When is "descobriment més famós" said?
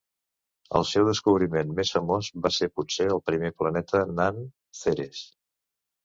1.09-2.29